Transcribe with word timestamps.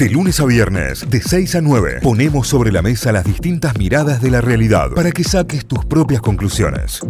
De 0.00 0.08
lunes 0.08 0.40
a 0.40 0.46
viernes, 0.46 1.10
de 1.10 1.20
6 1.20 1.56
a 1.56 1.60
9, 1.60 1.98
ponemos 2.02 2.48
sobre 2.48 2.72
la 2.72 2.80
mesa 2.80 3.12
las 3.12 3.22
distintas 3.22 3.76
miradas 3.76 4.22
de 4.22 4.30
la 4.30 4.40
realidad 4.40 4.88
para 4.96 5.10
que 5.10 5.22
saques 5.22 5.66
tus 5.66 5.84
propias 5.84 6.22
conclusiones. 6.22 7.02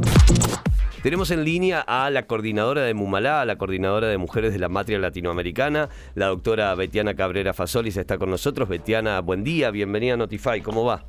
Tenemos 1.00 1.30
en 1.30 1.44
línea 1.44 1.84
a 1.86 2.10
la 2.10 2.24
coordinadora 2.24 2.82
de 2.82 2.92
Mumalá, 2.92 3.42
a 3.42 3.44
la 3.44 3.54
coordinadora 3.54 4.08
de 4.08 4.18
Mujeres 4.18 4.52
de 4.52 4.58
la 4.58 4.68
Matria 4.68 4.98
Latinoamericana, 4.98 5.88
la 6.16 6.26
doctora 6.26 6.74
Betiana 6.74 7.14
Cabrera 7.14 7.54
Fasolis 7.54 7.96
está 7.96 8.18
con 8.18 8.28
nosotros. 8.28 8.68
Betiana, 8.68 9.20
buen 9.20 9.44
día, 9.44 9.70
bienvenida 9.70 10.14
a 10.14 10.16
Notify, 10.16 10.60
¿cómo 10.60 10.84
va? 10.84 11.04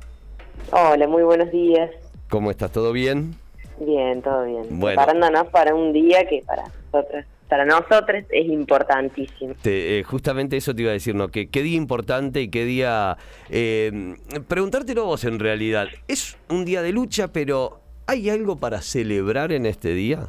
Hola, 0.70 1.08
muy 1.08 1.24
buenos 1.24 1.50
días. 1.50 1.90
¿Cómo 2.30 2.52
estás? 2.52 2.70
¿Todo 2.70 2.92
bien? 2.92 3.34
Bien, 3.80 4.22
todo 4.22 4.44
bien. 4.44 4.66
Bueno. 4.70 5.02
Preparándonos 5.02 5.48
para 5.48 5.74
un 5.74 5.92
día 5.92 6.28
que 6.28 6.44
para 6.46 6.62
nosotros, 6.62 7.24
para 7.52 7.66
nosotros 7.66 8.24
es 8.30 8.46
importantísimo. 8.46 9.52
Te- 9.60 9.98
eh, 9.98 10.02
justamente 10.04 10.56
eso 10.56 10.74
te 10.74 10.80
iba 10.80 10.90
a 10.90 10.94
decir, 10.94 11.14
¿no? 11.14 11.28
Que, 11.28 11.50
qué 11.50 11.60
día 11.62 11.76
importante 11.76 12.40
y 12.40 12.48
qué 12.48 12.64
día... 12.64 13.18
Eh, 13.50 14.14
preguntártelo 14.48 15.04
vos 15.04 15.24
en 15.24 15.38
realidad. 15.38 15.88
Es 16.08 16.38
un 16.48 16.64
día 16.64 16.80
de 16.80 16.92
lucha, 16.92 17.30
pero 17.30 17.80
¿hay 18.06 18.30
algo 18.30 18.56
para 18.56 18.80
celebrar 18.80 19.52
en 19.52 19.66
este 19.66 19.90
día? 19.92 20.28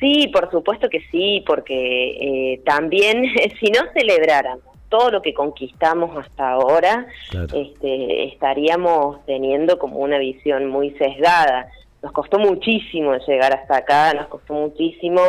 Sí, 0.00 0.28
por 0.34 0.50
supuesto 0.50 0.90
que 0.90 1.00
sí, 1.10 1.42
porque 1.46 2.10
eh, 2.54 2.60
también 2.66 3.24
si 3.60 3.70
no 3.70 3.80
celebráramos 3.94 4.64
todo 4.90 5.10
lo 5.10 5.22
que 5.22 5.32
conquistamos 5.32 6.14
hasta 6.18 6.50
ahora, 6.50 7.06
Claro. 7.30 7.56
este, 7.58 8.24
estaríamos 8.24 9.24
teniendo 9.24 9.78
como 9.78 9.96
una 9.96 10.18
visión 10.18 10.66
muy 10.66 10.90
sesgada. 10.98 11.70
Nos 12.02 12.12
costó 12.12 12.38
muchísimo 12.38 13.14
llegar 13.26 13.54
hasta 13.54 13.76
acá, 13.76 14.12
nos 14.12 14.26
costó 14.26 14.54
muchísimo, 14.54 15.22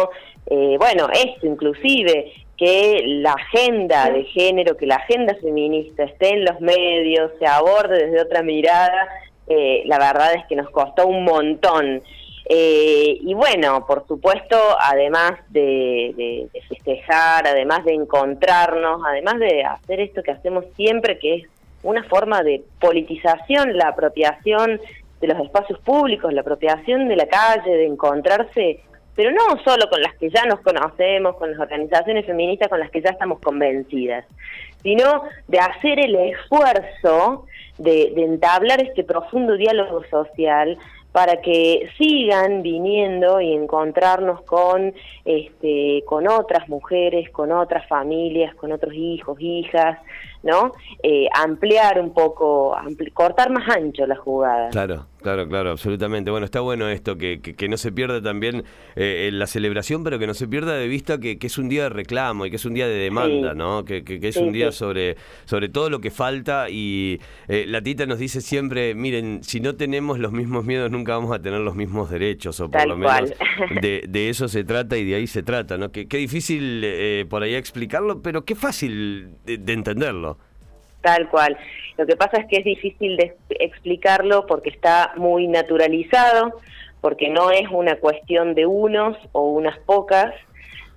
eh, 0.47 0.75
bueno, 0.77 1.07
esto 1.13 1.45
inclusive, 1.47 2.31
que 2.57 3.01
la 3.05 3.31
agenda 3.33 4.09
de 4.11 4.23
género, 4.25 4.77
que 4.77 4.85
la 4.85 4.95
agenda 4.95 5.35
feminista 5.35 6.03
esté 6.03 6.29
en 6.29 6.45
los 6.45 6.59
medios, 6.61 7.31
se 7.39 7.47
aborde 7.47 8.05
desde 8.05 8.21
otra 8.21 8.43
mirada, 8.43 9.07
eh, 9.47 9.83
la 9.85 9.97
verdad 9.97 10.33
es 10.35 10.45
que 10.47 10.55
nos 10.55 10.69
costó 10.69 11.07
un 11.07 11.23
montón. 11.23 12.01
Eh, 12.47 13.17
y 13.21 13.33
bueno, 13.33 13.85
por 13.87 14.05
supuesto, 14.07 14.57
además 14.79 15.31
de, 15.49 16.13
de- 16.15 16.47
de 16.53 16.61
festejar, 16.67 17.47
además 17.47 17.85
de 17.85 17.93
encontrarnos, 17.93 19.01
además 19.07 19.39
de 19.39 19.63
hacer 19.63 20.01
esto 20.01 20.21
que 20.21 20.31
hacemos 20.31 20.65
siempre, 20.75 21.17
que 21.19 21.35
es 21.35 21.43
una 21.83 22.03
forma 22.03 22.43
de 22.43 22.61
politización, 22.79 23.77
la 23.77 23.89
apropiación 23.89 24.79
de 25.21 25.27
los 25.27 25.39
espacios 25.39 25.79
públicos, 25.79 26.33
la 26.33 26.41
apropiación 26.41 27.07
de 27.07 27.15
la 27.15 27.27
calle, 27.27 27.71
de 27.71 27.85
encontrarse, 27.85 28.81
pero 29.15 29.31
no 29.31 29.61
solo 29.63 29.89
con 29.89 30.01
las 30.01 30.15
que 30.15 30.29
ya 30.29 30.45
nos 30.45 30.59
conocemos, 30.61 31.35
con 31.35 31.51
las 31.51 31.59
organizaciones 31.59 32.25
feministas 32.25 32.69
con 32.69 32.79
las 32.79 32.89
que 32.89 33.01
ya 33.01 33.11
estamos 33.11 33.39
convencidas, 33.39 34.25
sino 34.81 35.23
de 35.47 35.59
hacer 35.59 35.99
el 35.99 36.15
esfuerzo 36.15 37.45
de, 37.77 38.11
de 38.15 38.23
entablar 38.23 38.81
este 38.81 39.03
profundo 39.03 39.55
diálogo 39.55 40.03
social 40.09 40.77
para 41.13 41.41
que 41.41 41.89
sigan 41.97 42.63
viniendo 42.63 43.39
y 43.39 43.53
encontrarnos 43.53 44.41
con 44.41 44.93
este 45.23 46.03
con 46.05 46.27
otras 46.27 46.67
mujeres, 46.67 47.29
con 47.29 47.51
otras 47.51 47.87
familias, 47.87 48.53
con 48.55 48.71
otros 48.71 48.93
hijos, 48.95 49.37
hijas, 49.39 49.99
¿no? 50.43 50.73
Eh, 51.01 51.27
ampliar 51.33 51.99
un 51.99 52.13
poco, 52.13 52.75
ampli- 52.75 53.11
cortar 53.13 53.49
más 53.51 53.67
ancho 53.69 54.05
la 54.05 54.15
jugada. 54.15 54.69
Claro, 54.69 55.07
claro, 55.21 55.47
claro, 55.47 55.71
absolutamente. 55.71 56.29
Bueno, 56.31 56.45
está 56.45 56.59
bueno 56.59 56.87
esto, 56.89 57.17
que, 57.17 57.39
que, 57.41 57.55
que 57.55 57.67
no 57.69 57.77
se 57.77 57.91
pierda 57.91 58.21
también 58.21 58.63
eh, 58.95 59.29
la 59.33 59.47
celebración, 59.47 60.03
pero 60.03 60.19
que 60.19 60.27
no 60.27 60.33
se 60.33 60.47
pierda 60.47 60.75
de 60.75 60.87
vista 60.87 61.19
que, 61.19 61.37
que 61.39 61.47
es 61.47 61.57
un 61.57 61.69
día 61.69 61.83
de 61.83 61.89
reclamo 61.89 62.45
y 62.45 62.49
que 62.49 62.57
es 62.57 62.65
un 62.65 62.73
día 62.73 62.87
de 62.87 62.95
demanda, 62.95 63.51
Sí. 63.51 63.57
¿no? 63.57 63.85
Que, 63.85 64.03
es 64.21 64.35
Sí, 64.35 64.41
un 64.43 64.51
día 64.53 64.71
sí. 64.71 64.77
sobre, 64.79 65.15
sobre 65.45 65.69
todo 65.69 65.89
lo 65.89 65.99
que 66.01 66.11
falta 66.11 66.69
y 66.69 67.19
eh, 67.47 67.65
la 67.67 67.81
tita 67.81 68.05
nos 68.05 68.19
dice 68.19 68.41
siempre, 68.41 68.95
miren, 68.95 69.43
si 69.43 69.59
no 69.59 69.75
tenemos 69.75 70.19
los 70.19 70.31
mismos 70.31 70.65
miedos 70.65 70.91
nunca 70.91 71.13
vamos 71.15 71.33
a 71.33 71.41
tener 71.41 71.59
los 71.61 71.75
mismos 71.75 72.09
derechos, 72.09 72.59
o 72.59 72.65
por 72.69 72.79
Tal 72.81 72.89
lo 72.89 72.97
menos 72.97 73.33
de, 73.81 74.03
de 74.07 74.29
eso 74.29 74.47
se 74.47 74.63
trata 74.63 74.97
y 74.97 75.05
de 75.05 75.15
ahí 75.15 75.27
se 75.27 75.41
trata, 75.43 75.77
¿no? 75.77 75.91
Que, 75.91 76.07
qué 76.07 76.17
difícil 76.17 76.81
eh, 76.83 77.25
por 77.29 77.43
ahí 77.43 77.55
explicarlo, 77.55 78.21
pero 78.21 78.43
qué 78.43 78.55
fácil 78.55 79.29
de- 79.45 79.57
de 79.57 79.73
entenderlo. 79.73 80.32
Tal 81.03 81.29
cual. 81.29 81.57
Lo 81.97 82.07
que 82.07 82.15
pasa 82.15 82.37
es 82.37 82.47
que 82.47 82.57
es 82.57 82.65
difícil 82.65 83.17
de 83.17 83.35
explicarlo 83.59 84.47
porque 84.47 84.69
está 84.69 85.11
muy 85.17 85.47
naturalizado, 85.47 86.59
porque 87.01 87.29
no 87.29 87.51
es 87.51 87.67
una 87.69 87.97
cuestión 87.97 88.55
de 88.55 88.65
unos 88.65 89.17
o 89.33 89.49
unas 89.49 89.77
pocas, 89.79 90.33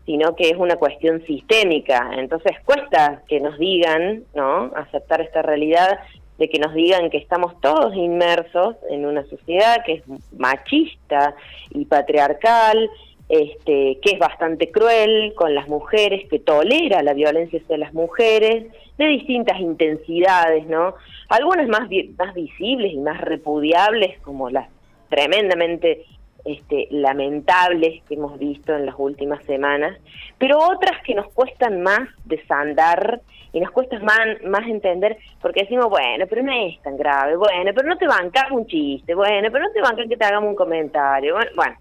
sino 0.06 0.36
que 0.36 0.50
es 0.50 0.56
una 0.56 0.76
cuestión 0.76 1.26
sistémica. 1.26 2.10
Entonces 2.16 2.52
cuesta 2.64 3.22
que 3.28 3.40
nos 3.40 3.58
digan, 3.58 4.22
¿no? 4.32 4.70
Aceptar 4.76 5.20
esta 5.20 5.42
realidad 5.42 5.98
de 6.38 6.48
que 6.48 6.60
nos 6.60 6.72
digan 6.72 7.10
que 7.10 7.18
estamos 7.18 7.60
todos 7.60 7.94
inmersos 7.96 8.76
en 8.88 9.06
una 9.06 9.24
sociedad 9.24 9.84
que 9.84 9.94
es 9.94 10.02
machista 10.38 11.34
y 11.70 11.84
patriarcal, 11.86 12.88
este, 13.28 13.98
que 14.00 14.12
es 14.12 14.18
bastante 14.18 14.70
cruel 14.70 15.34
con 15.34 15.54
las 15.54 15.68
mujeres, 15.68 16.28
que 16.28 16.38
tolera 16.38 17.02
la 17.02 17.12
violencia 17.12 17.60
hacia 17.60 17.76
las 17.76 17.92
mujeres 17.92 18.66
de 18.98 19.06
distintas 19.06 19.60
intensidades, 19.60 20.66
¿no? 20.66 20.94
Algunas 21.28 21.68
más, 21.68 21.88
más 22.18 22.34
visibles 22.34 22.92
y 22.92 22.98
más 22.98 23.20
repudiables, 23.20 24.18
como 24.20 24.48
las 24.50 24.68
tremendamente 25.08 26.04
este, 26.44 26.86
lamentables 26.90 28.02
que 28.04 28.14
hemos 28.14 28.38
visto 28.38 28.74
en 28.74 28.86
las 28.86 28.94
últimas 28.98 29.44
semanas, 29.44 29.98
pero 30.38 30.58
otras 30.58 31.02
que 31.04 31.14
nos 31.14 31.26
cuestan 31.32 31.82
más 31.82 32.08
desandar 32.24 33.20
y 33.52 33.60
nos 33.60 33.70
cuesta 33.72 33.98
más, 34.00 34.18
más 34.44 34.66
entender, 34.68 35.16
porque 35.40 35.62
decimos, 35.62 35.88
bueno, 35.88 36.26
pero 36.28 36.42
no 36.42 36.52
es 36.52 36.80
tan 36.82 36.96
grave, 36.96 37.36
bueno, 37.36 37.72
pero 37.74 37.88
no 37.88 37.98
te 37.98 38.06
bancas 38.06 38.50
un 38.52 38.66
chiste, 38.66 39.14
bueno, 39.14 39.48
pero 39.50 39.64
no 39.64 39.72
te 39.72 39.80
bancas 39.80 40.06
que 40.08 40.16
te 40.16 40.24
hagamos 40.24 40.50
un 40.50 40.56
comentario, 40.56 41.34
bueno, 41.34 41.50
bueno, 41.56 41.76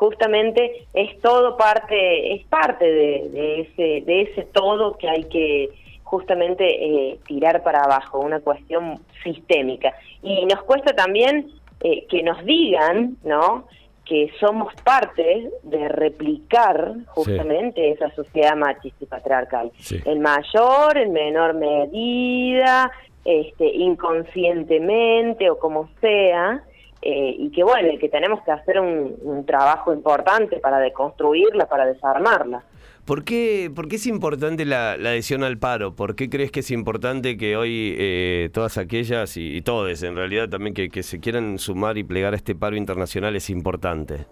justamente 0.00 0.86
es 0.94 1.20
todo 1.20 1.58
parte, 1.58 2.32
es 2.32 2.46
parte 2.46 2.86
de, 2.86 3.28
de 3.28 3.60
ese, 3.60 4.02
de 4.06 4.22
ese 4.22 4.44
todo 4.44 4.96
que 4.96 5.06
hay 5.06 5.24
que 5.24 5.68
justamente 6.04 6.64
eh, 6.64 7.18
tirar 7.26 7.62
para 7.62 7.80
abajo, 7.80 8.18
una 8.18 8.40
cuestión 8.40 8.98
sistémica. 9.22 9.92
Y 10.22 10.46
nos 10.46 10.62
cuesta 10.62 10.94
también 10.94 11.50
eh, 11.82 12.06
que 12.08 12.22
nos 12.22 12.42
digan, 12.46 13.18
¿no? 13.24 13.66
que 14.06 14.30
somos 14.40 14.72
parte 14.82 15.50
de 15.64 15.88
replicar 15.88 16.94
justamente 17.08 17.90
esa 17.90 18.10
sociedad 18.14 18.56
machista 18.56 19.04
y 19.04 19.06
patriarcal. 19.06 19.70
Sí. 19.78 20.00
En 20.06 20.22
mayor, 20.22 20.96
en 20.96 21.12
menor 21.12 21.52
medida, 21.54 22.90
este, 23.26 23.66
inconscientemente 23.66 25.50
o 25.50 25.58
como 25.58 25.90
sea, 26.00 26.64
eh, 27.02 27.34
y 27.38 27.50
que 27.50 27.64
bueno, 27.64 27.92
y 27.92 27.98
que 27.98 28.08
tenemos 28.08 28.42
que 28.42 28.50
hacer 28.50 28.78
un, 28.78 29.44
trabajo 29.46 29.92
importante 29.92 30.58
para 30.58 30.78
deconstruirla, 30.78 31.66
para 31.66 31.86
desarmarla. 31.86 32.62
¿Por 33.06 33.24
qué, 33.24 33.70
por 33.74 33.88
qué 33.88 33.96
es 33.96 34.06
importante 34.06 34.64
la, 34.64 34.96
la 34.98 35.10
adhesión 35.10 35.42
al 35.42 35.58
paro? 35.58 35.96
¿Por 35.96 36.14
qué 36.14 36.28
crees 36.28 36.52
que 36.52 36.60
es 36.60 36.70
importante 36.70 37.36
que 37.36 37.56
hoy 37.56 37.96
eh, 37.98 38.50
todas 38.52 38.76
aquellas 38.76 39.36
y, 39.36 39.56
y 39.56 39.62
todos 39.62 40.02
en 40.02 40.14
realidad 40.14 40.48
también 40.48 40.74
que, 40.74 40.90
que 40.90 41.02
se 41.02 41.18
quieran 41.20 41.58
sumar 41.58 41.96
y 41.96 42.04
plegar 42.04 42.34
a 42.34 42.36
este 42.36 42.54
paro 42.54 42.76
internacional 42.76 43.34
es 43.34 43.48
importante? 43.48 44.26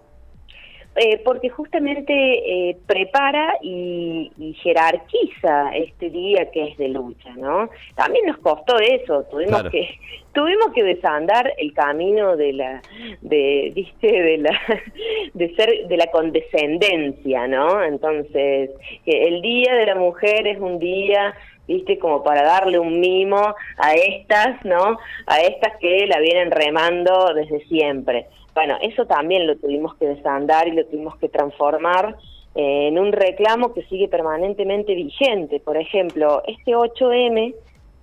Eh, 1.01 1.21
porque 1.23 1.47
justamente 1.49 2.11
eh, 2.13 2.77
prepara 2.85 3.53
y, 3.61 4.29
y 4.37 4.53
jerarquiza 4.55 5.73
este 5.73 6.09
día 6.09 6.51
que 6.51 6.63
es 6.65 6.77
de 6.77 6.89
lucha, 6.89 7.29
¿no? 7.37 7.69
También 7.95 8.25
nos 8.25 8.37
costó 8.39 8.77
eso, 8.79 9.23
tuvimos 9.31 9.61
Claro. 9.61 9.71
que 9.71 9.87
tuvimos 10.33 10.73
que 10.75 10.83
desandar 10.83 11.53
el 11.57 11.73
camino 11.73 12.35
de 12.35 12.51
la 12.51 12.81
de 13.21 13.71
viste 13.73 14.11
de 14.11 14.37
la 14.39 14.51
de 15.33 15.55
ser 15.55 15.87
de 15.87 15.95
la 15.97 16.07
condescendencia, 16.07 17.47
¿no? 17.47 17.81
Entonces, 17.81 18.69
el 19.05 19.41
día 19.41 19.73
de 19.75 19.85
la 19.85 19.95
mujer 19.95 20.47
es 20.47 20.59
un 20.59 20.79
día 20.79 21.33
viste 21.69 21.99
como 21.99 22.23
para 22.23 22.43
darle 22.43 22.79
un 22.79 22.99
mimo 22.99 23.55
a 23.77 23.93
estas, 23.93 24.65
¿no? 24.65 24.97
A 25.27 25.41
estas 25.41 25.77
que 25.77 26.07
la 26.07 26.19
vienen 26.19 26.51
remando 26.51 27.33
desde 27.33 27.63
siempre. 27.67 28.25
Bueno, 28.55 28.77
eso 28.81 29.05
también 29.05 29.45
lo 29.45 29.55
tuvimos 29.57 29.95
que 29.95 30.07
desandar 30.07 30.67
y 30.67 30.71
lo 30.71 30.85
tuvimos 30.85 31.15
que 31.17 31.29
transformar 31.29 32.17
eh, 32.55 32.87
en 32.87 32.97
un 32.97 33.11
reclamo 33.11 33.73
que 33.73 33.83
sigue 33.83 34.07
permanentemente 34.07 34.95
vigente. 34.95 35.59
Por 35.59 35.77
ejemplo, 35.77 36.41
este 36.47 36.75
8M, 36.75 37.53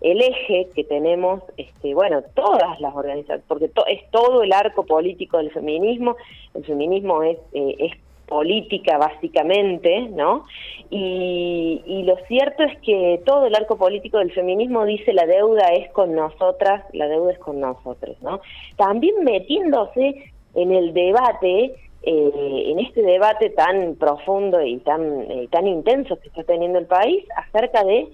el 0.00 0.22
eje 0.22 0.68
que 0.74 0.84
tenemos, 0.84 1.42
este, 1.56 1.92
bueno, 1.92 2.22
todas 2.34 2.80
las 2.80 2.94
organizaciones, 2.94 3.44
porque 3.48 3.68
es 3.88 4.10
todo 4.12 4.44
el 4.44 4.52
arco 4.52 4.86
político 4.86 5.38
del 5.38 5.50
feminismo, 5.50 6.16
el 6.54 6.64
feminismo 6.64 7.24
es, 7.24 7.38
eh, 7.52 7.74
es 7.80 8.05
política 8.26 8.98
básicamente, 8.98 10.08
¿no? 10.10 10.44
Y, 10.90 12.02
lo 12.04 12.16
cierto 12.28 12.62
es 12.62 12.78
que 12.82 13.20
todo 13.26 13.46
el 13.46 13.54
arco 13.56 13.76
político 13.76 14.18
del 14.18 14.32
feminismo 14.32 14.84
dice 14.84 15.12
la 15.12 15.26
deuda 15.26 15.72
es 15.72 15.90
con 15.90 16.14
nosotras, 16.14 16.84
la 16.92 17.08
deuda 17.08 17.32
es 17.32 17.38
con 17.38 17.58
nosotros, 17.58 18.16
¿no? 18.22 18.40
También 18.76 19.24
metiéndose 19.24 20.32
en 20.54 20.72
el 20.72 20.94
debate, 20.94 21.74
eh, 22.02 22.62
en 22.66 22.78
este 22.78 23.02
debate 23.02 23.50
tan 23.50 23.96
profundo 23.96 24.62
y 24.62 24.78
tan, 24.78 25.28
eh, 25.30 25.48
tan 25.50 25.66
intenso 25.66 26.16
que 26.20 26.28
está 26.28 26.44
teniendo 26.44 26.78
el 26.78 26.86
país 26.86 27.24
acerca 27.36 27.82
de 27.82 28.08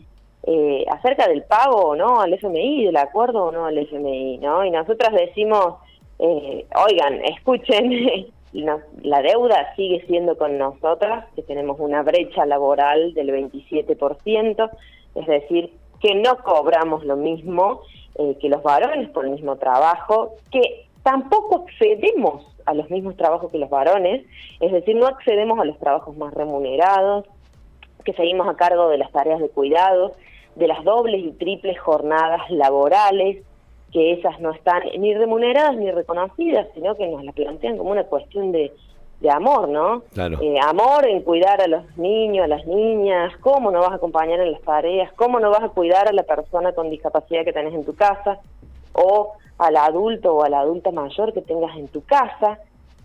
eh, 0.44 0.84
acerca 0.90 1.28
del 1.28 1.44
pago 1.44 1.90
o 1.90 1.96
no 1.96 2.20
al 2.20 2.32
FMI, 2.34 2.86
del 2.86 2.96
acuerdo 2.96 3.44
o 3.44 3.52
no 3.52 3.66
al 3.66 3.78
FMI, 3.78 4.38
¿no? 4.38 4.64
Y 4.64 4.72
nosotras 4.72 5.12
decimos, 5.12 5.76
eh, 6.18 6.66
oigan, 6.74 7.24
escuchen, 7.24 8.26
la 8.52 9.22
deuda 9.22 9.74
sigue 9.76 10.04
siendo 10.06 10.36
con 10.36 10.58
nosotras, 10.58 11.26
que 11.34 11.42
tenemos 11.42 11.78
una 11.80 12.02
brecha 12.02 12.44
laboral 12.44 13.14
del 13.14 13.28
27%, 13.28 14.70
es 15.14 15.26
decir, 15.26 15.72
que 16.00 16.14
no 16.16 16.36
cobramos 16.38 17.04
lo 17.04 17.16
mismo 17.16 17.80
eh, 18.16 18.36
que 18.40 18.48
los 18.48 18.62
varones 18.62 19.08
por 19.10 19.24
el 19.24 19.32
mismo 19.32 19.56
trabajo, 19.56 20.34
que 20.50 20.86
tampoco 21.02 21.64
accedemos 21.66 22.46
a 22.66 22.74
los 22.74 22.90
mismos 22.90 23.16
trabajos 23.16 23.50
que 23.50 23.58
los 23.58 23.70
varones, 23.70 24.24
es 24.60 24.72
decir, 24.72 24.96
no 24.96 25.06
accedemos 25.06 25.58
a 25.58 25.64
los 25.64 25.78
trabajos 25.78 26.16
más 26.16 26.34
remunerados, 26.34 27.24
que 28.04 28.12
seguimos 28.12 28.48
a 28.48 28.56
cargo 28.56 28.88
de 28.88 28.98
las 28.98 29.10
tareas 29.12 29.40
de 29.40 29.48
cuidado, 29.48 30.12
de 30.56 30.66
las 30.66 30.84
dobles 30.84 31.24
y 31.24 31.32
triples 31.32 31.78
jornadas 31.80 32.42
laborales, 32.50 33.42
que 33.92 34.12
esas 34.12 34.40
no 34.40 34.52
están 34.52 34.82
ni 34.98 35.14
remuneradas 35.14 35.76
ni 35.76 35.90
reconocidas, 35.90 36.66
sino 36.74 36.94
que 36.96 37.06
nos 37.06 37.24
las 37.24 37.34
plantean 37.34 37.76
como 37.76 37.90
una 37.90 38.04
cuestión 38.04 38.50
de, 38.50 38.72
de 39.20 39.30
amor, 39.30 39.68
¿no? 39.68 40.02
Claro. 40.14 40.38
Eh, 40.40 40.58
amor 40.60 41.06
en 41.06 41.22
cuidar 41.22 41.60
a 41.60 41.68
los 41.68 41.96
niños, 41.96 42.44
a 42.44 42.48
las 42.48 42.66
niñas, 42.66 43.32
cómo 43.40 43.70
no 43.70 43.80
vas 43.80 43.92
a 43.92 43.96
acompañar 43.96 44.40
en 44.40 44.52
las 44.52 44.62
tareas, 44.62 45.12
cómo 45.12 45.38
no 45.38 45.50
vas 45.50 45.62
a 45.62 45.68
cuidar 45.68 46.08
a 46.08 46.12
la 46.12 46.24
persona 46.24 46.72
con 46.72 46.90
discapacidad 46.90 47.44
que 47.44 47.52
tenés 47.52 47.74
en 47.74 47.84
tu 47.84 47.94
casa, 47.94 48.40
o 48.94 49.32
al 49.58 49.76
adulto 49.76 50.34
o 50.34 50.42
a 50.42 50.48
la 50.48 50.60
adulta 50.60 50.90
mayor 50.90 51.32
que 51.32 51.42
tengas 51.42 51.76
en 51.76 51.88
tu 51.88 52.02
casa, 52.02 52.58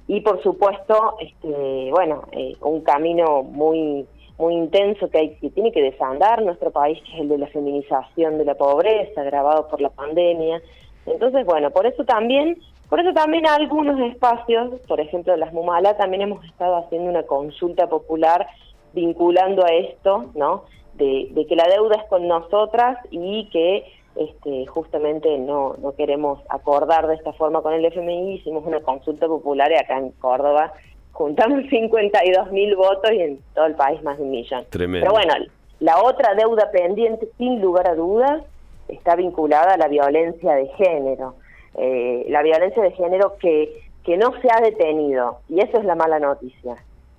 y 0.08 0.22
por 0.22 0.42
supuesto, 0.42 1.18
este, 1.20 1.92
bueno, 1.92 2.24
eh, 2.32 2.56
un 2.62 2.82
camino 2.82 3.44
muy 3.44 4.08
muy 4.38 4.54
intenso 4.54 5.10
que, 5.10 5.18
hay, 5.18 5.36
que 5.38 5.50
tiene 5.50 5.72
que 5.72 5.82
desandar 5.82 6.44
nuestro 6.44 6.72
país, 6.72 7.02
que 7.04 7.14
es 7.16 7.22
el 7.22 7.30
de 7.30 7.38
la 7.40 7.48
feminización 7.48 8.38
de 8.38 8.46
la 8.46 8.56
pobreza, 8.56 9.22
agravado 9.22 9.68
por 9.68 9.82
la 9.82 9.90
pandemia. 9.90 10.62
Entonces, 11.06 11.46
bueno, 11.46 11.72
por 11.72 11.86
eso 11.88 12.04
también, 12.06 12.58
por 12.90 13.00
eso 13.00 13.14
también 13.14 13.48
algunos 13.48 14.00
espacios, 14.12 14.80
por 14.88 15.00
ejemplo 15.00 15.36
las 15.38 15.54
Mumala, 15.54 15.98
también 15.98 16.22
hemos 16.24 16.44
estado 16.46 16.78
haciendo 16.78 17.10
una 17.10 17.24
consulta 17.24 17.88
popular 17.88 18.48
vinculando 18.94 19.66
a 19.66 19.70
esto, 19.70 20.26
¿no? 20.36 20.66
De, 20.96 21.28
de 21.32 21.46
que 21.46 21.56
la 21.56 21.68
deuda 21.68 21.96
es 21.96 22.10
con 22.10 22.28
nosotras 22.28 22.98
y 23.12 23.50
que 23.52 23.86
este, 24.16 24.66
justamente 24.66 25.38
no, 25.38 25.76
no 25.80 25.94
queremos 25.94 26.40
acordar 26.50 27.08
de 27.08 27.16
esta 27.16 27.34
forma 27.34 27.62
con 27.62 27.74
el 27.74 27.86
FMI, 27.86 28.36
hicimos 28.36 28.66
una 28.66 28.80
consulta 28.82 29.28
popular 29.28 29.72
acá 29.74 29.98
en 29.98 30.12
Córdoba 30.12 30.74
juntamos 31.18 31.66
52 31.70 32.52
mil 32.52 32.76
votos 32.76 33.12
y 33.12 33.22
en 33.22 33.40
todo 33.56 33.66
el 33.66 33.76
país 33.76 34.02
más 34.04 34.18
de 34.18 34.24
un 34.24 34.32
millón. 34.32 34.66
Tremendo. 34.70 35.10
Pero 35.10 35.14
bueno, 35.14 35.34
la 35.80 36.02
otra 36.02 36.36
deuda 36.36 36.70
pendiente, 36.72 37.28
sin 37.38 37.60
lugar 37.60 37.90
a 37.90 37.96
dudas, 37.96 38.44
está 38.88 39.16
vinculada 39.16 39.74
a 39.74 39.78
la 39.78 39.88
violencia 39.88 40.54
de 40.54 40.68
género. 40.70 41.36
Eh, 41.76 42.26
la 42.30 42.42
violencia 42.44 42.82
de 42.82 42.92
género 42.92 43.36
que, 43.40 43.82
que 44.04 44.18
no 44.18 44.32
se 44.42 44.48
ha 44.52 44.62
detenido, 44.62 45.40
y 45.50 45.60
eso 45.60 45.78
es 45.78 45.86
la 45.86 45.96
mala 45.96 46.20
noticia. 46.20 46.76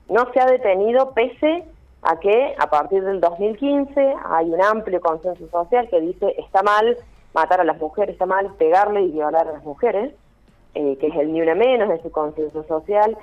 No 0.09 0.33
se 0.33 0.41
ha 0.41 0.47
detenido 0.47 1.13
pese 1.13 1.65
a 2.03 2.19
que 2.19 2.55
a 2.57 2.71
partir 2.71 3.03
del 3.03 3.21
2015 3.21 4.15
hay 4.31 4.51
un 4.51 4.63
amplio 4.63 5.01
consenso 5.01 5.49
social 5.49 5.89
que 5.91 6.01
dice 6.01 6.35
está 6.39 6.63
mal 6.63 6.97
matar 7.35 7.61
a 7.61 7.65
las 7.65 7.79
mujeres, 7.79 8.15
está 8.15 8.27
mal 8.27 8.55
pegarle 8.59 9.03
y 9.03 9.11
violar 9.11 9.47
a 9.49 9.53
las 9.53 9.65
mujeres, 9.65 10.13
eh, 10.75 10.97
que 10.99 11.09
es 11.09 11.17
el 11.17 11.33
ni 11.33 11.43
una 11.43 11.55
menos 11.55 11.89
de 11.89 11.97
ese 11.97 12.11
consenso 12.11 12.63
social, 12.65 13.17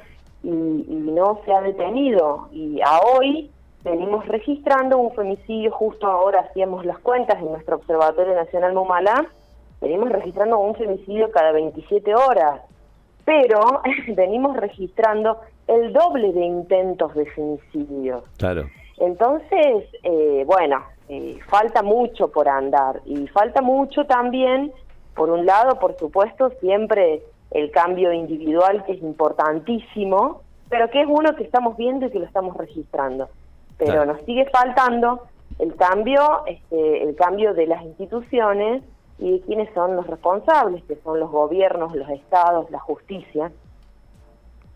y, 0.45 1.11
no 1.11 1.41
se 1.45 1.53
ha 1.53 1.61
detenido. 1.61 2.49
Y 2.51 2.79
a 2.81 2.99
hoy 2.99 3.51
venimos 3.83 4.27
registrando 4.27 4.97
un 4.97 5.13
femicidio, 5.13 5.71
justo 5.71 6.07
ahora 6.07 6.41
hacíamos 6.41 6.85
las 6.85 6.99
cuentas 6.99 7.39
en 7.41 7.51
nuestro 7.51 7.77
Observatorio 7.77 8.35
Nacional 8.35 8.73
Mumalá, 8.73 9.25
venimos 9.81 10.09
registrando 10.09 10.57
un 10.59 10.75
femicidio 10.75 11.31
cada 11.31 11.51
27 11.51 12.15
horas, 12.15 12.61
pero 13.23 13.81
venimos 14.15 14.55
registrando 14.57 15.39
el 15.67 15.93
doble 15.93 16.31
de 16.31 16.45
intentos 16.45 17.13
de 17.15 17.25
femicidio. 17.25 18.23
Claro. 18.37 18.69
Entonces, 18.97 19.85
eh, 20.03 20.43
bueno, 20.45 20.83
eh, 21.09 21.39
falta 21.47 21.81
mucho 21.81 22.29
por 22.29 22.47
andar 22.47 23.01
y 23.05 23.27
falta 23.27 23.61
mucho 23.61 24.05
también, 24.05 24.71
por 25.15 25.29
un 25.29 25.45
lado, 25.45 25.79
por 25.79 25.97
supuesto, 25.97 26.51
siempre 26.61 27.21
el 27.51 27.71
cambio 27.71 28.11
individual 28.11 28.83
que 28.85 28.93
es 28.93 29.01
importantísimo, 29.01 30.41
pero 30.69 30.89
que 30.89 31.01
es 31.01 31.07
uno 31.09 31.35
que 31.35 31.43
estamos 31.43 31.77
viendo 31.77 32.05
y 32.05 32.11
que 32.11 32.19
lo 32.19 32.25
estamos 32.25 32.57
registrando. 32.57 33.29
Pero 33.77 34.05
nos 34.05 34.21
sigue 34.21 34.45
faltando 34.51 35.23
el 35.59 35.75
cambio, 35.75 36.45
este, 36.47 37.03
el 37.03 37.15
cambio 37.15 37.53
de 37.53 37.67
las 37.67 37.83
instituciones 37.83 38.83
y 39.19 39.31
de 39.33 39.41
quiénes 39.41 39.73
son 39.73 39.95
los 39.95 40.07
responsables, 40.07 40.83
que 40.85 40.95
son 40.97 41.19
los 41.19 41.29
gobiernos, 41.29 41.95
los 41.95 42.09
estados, 42.09 42.69
la 42.71 42.79
justicia. 42.79 43.51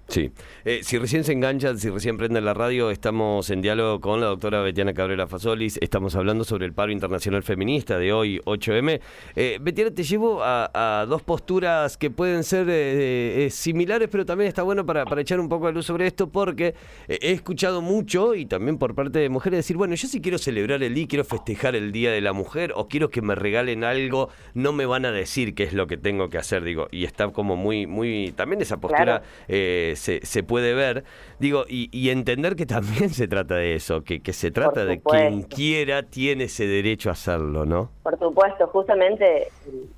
Sí. 0.09 0.31
Eh, 0.65 0.79
si 0.81 0.97
recién 0.97 1.23
se 1.23 1.33
enganchan, 1.33 1.77
si 1.77 1.87
recién 1.91 2.17
prenden 2.17 2.43
la 2.43 2.55
radio, 2.55 2.89
estamos 2.89 3.51
en 3.51 3.61
diálogo 3.61 4.01
con 4.01 4.19
la 4.19 4.25
doctora 4.25 4.59
Betiana 4.61 4.91
Cabrera 4.91 5.27
Fasolis. 5.27 5.77
Estamos 5.81 6.15
hablando 6.15 6.43
sobre 6.43 6.65
el 6.65 6.73
paro 6.73 6.91
internacional 6.91 7.43
feminista 7.43 7.99
de 7.99 8.11
hoy, 8.11 8.41
8M. 8.43 8.99
Eh, 9.35 9.59
Betiana, 9.61 9.91
te 9.91 10.03
llevo 10.03 10.41
a, 10.41 11.05
dos 11.07 11.21
posturas 11.21 11.95
que 11.95 12.09
pueden 12.09 12.43
ser 12.43 12.67
eh, 12.69 13.45
eh, 13.45 13.49
similares, 13.51 14.09
pero 14.11 14.25
también 14.25 14.47
está 14.47 14.63
bueno 14.63 14.83
para, 14.83 15.05
para, 15.05 15.21
echar 15.21 15.39
un 15.39 15.47
poco 15.47 15.67
de 15.67 15.73
luz 15.73 15.85
sobre 15.85 16.07
esto, 16.07 16.27
porque 16.27 16.73
he 17.07 17.31
escuchado 17.31 17.81
mucho, 17.81 18.33
y 18.33 18.47
también 18.47 18.79
por 18.79 18.95
parte 18.95 19.19
de 19.19 19.29
mujeres, 19.29 19.59
decir, 19.59 19.77
bueno, 19.77 19.93
yo 19.93 20.07
sí 20.07 20.21
quiero 20.21 20.39
celebrar 20.39 20.81
el 20.81 20.95
día, 20.95 21.05
quiero 21.07 21.23
festejar 21.23 21.75
el 21.75 21.91
Día 21.91 22.11
de 22.11 22.21
la 22.21 22.33
Mujer, 22.33 22.73
o 22.75 22.87
quiero 22.87 23.09
que 23.09 23.21
me 23.21 23.35
regalen 23.35 23.83
algo, 23.83 24.29
no 24.55 24.73
me 24.73 24.87
van 24.87 25.05
a 25.05 25.11
decir 25.11 25.53
qué 25.53 25.63
es 25.63 25.73
lo 25.73 25.85
que 25.85 25.97
tengo 25.97 26.31
que 26.31 26.39
hacer, 26.39 26.63
digo, 26.63 26.87
y 26.89 27.05
está 27.05 27.29
como 27.29 27.55
muy, 27.55 27.85
muy, 27.85 28.33
también 28.35 28.59
esa 28.61 28.77
postura 28.77 29.21
se, 29.99 30.25
se, 30.25 30.43
puede 30.43 30.73
ver, 30.73 31.03
digo, 31.39 31.65
y, 31.67 32.09
entender 32.09 32.55
que 32.55 32.65
también 32.65 33.09
se 33.11 33.27
trata 33.27 33.55
de 33.55 33.75
eso, 33.75 34.03
que, 34.03 34.21
que 34.21 34.33
se 34.33 34.51
trata 34.51 34.85
de 34.85 35.01
quien 35.01 35.43
quiera 35.43 36.03
tiene 36.03 36.45
ese 36.45 36.65
derecho 36.65 37.09
a 37.09 37.13
hacerlo, 37.13 37.65
¿no? 37.65 37.91
Por 38.03 38.17
supuesto, 38.17 38.67
justamente 38.67 39.49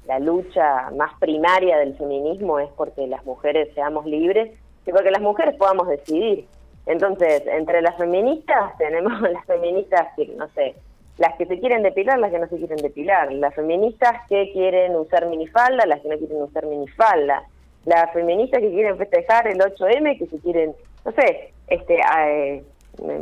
la 0.06 0.20
lucha 0.20 0.92
más 0.98 1.12
primaria 1.20 1.78
del 1.78 1.96
feminismo 1.96 2.60
es 2.60 2.70
porque 2.76 3.08
las 3.08 3.26
mujeres 3.26 3.74
seamos 3.74 4.06
libres 4.06 4.52
y 4.86 4.92
porque 4.92 5.12
las 5.12 5.22
mujeres 5.22 5.56
podamos 5.56 5.88
decidir. 5.88 6.46
Entonces, 6.86 7.44
entre 7.48 7.82
las 7.82 7.96
feministas 7.98 8.76
tenemos 8.78 9.22
las 9.22 9.46
feministas 9.46 10.08
que, 10.16 10.28
no 10.28 10.48
sé, 10.50 10.76
las 11.18 11.36
que 11.38 11.46
se 11.46 11.60
quieren 11.60 11.84
depilar, 11.84 12.18
las 12.20 12.32
que 12.32 12.40
no 12.40 12.48
se 12.48 12.58
quieren 12.58 12.78
depilar, 12.78 13.32
las 13.32 13.54
feministas 13.54 14.28
que 14.28 14.52
quieren 14.54 14.96
usar 14.96 15.28
minifalda, 15.28 15.86
las 15.86 16.02
que 16.02 16.10
no 16.10 16.18
quieren 16.18 16.42
usar 16.42 16.66
minifalda, 16.66 17.44
las 17.86 18.12
feministas 18.14 18.62
que 18.62 18.70
quieren 18.70 18.98
festejar 18.98 19.48
el 19.48 19.60
8M, 19.60 20.18
que 20.18 20.28
se 20.28 20.40
quieren, 20.40 20.76
no 21.06 21.12
sé, 21.14 21.54
este, 21.68 22.00
eh, 22.00 22.64